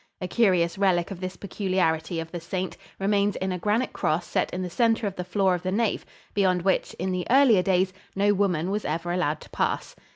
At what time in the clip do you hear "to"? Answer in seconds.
9.41-9.49